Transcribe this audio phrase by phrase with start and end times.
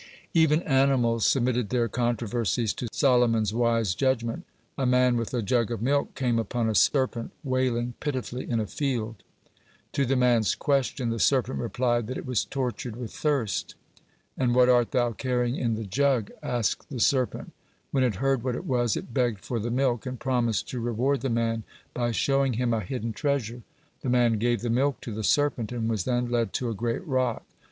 [0.29, 4.45] (30) Even animals submitted their controversies to Solomon's wise judgment.
[4.75, 8.65] A man with a jug of milk came upon a serpent wailing pitifully in a
[8.65, 9.17] field.
[9.91, 13.75] To the man's question, the serpent replied that it was tortured with thirst.
[14.35, 17.51] "And what art thou carrying in the jug?" asked the serpent.
[17.91, 21.21] When it heard what it was, it begged for the milk, and promised to reward
[21.21, 21.61] the man
[21.93, 23.61] by showing him a hidden treasure.
[24.01, 27.05] The man gave the milk to the serpent, and was then led to a great
[27.05, 27.43] rock.